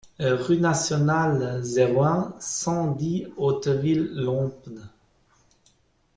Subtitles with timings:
[0.19, 4.89] Rue Nationale, zéro un, cent dix Hauteville-Lompnes